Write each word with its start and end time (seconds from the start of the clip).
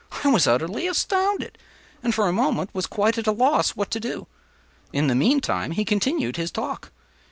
I 0.23 0.29
was 0.29 0.47
utterly 0.47 0.87
astounded; 0.87 1.59
and, 2.01 2.15
for 2.15 2.27
a 2.27 2.33
moment, 2.33 2.71
was 2.73 2.87
quite 2.87 3.19
at 3.19 3.27
a 3.27 3.31
loss 3.31 3.75
what 3.75 3.91
to 3.91 3.99
do. 3.99 4.25
In 4.91 5.05
the 5.05 5.13
meantime, 5.13 5.73
he 5.73 5.85
continued 5.85 6.37
his 6.37 6.49
talk. 6.49 6.91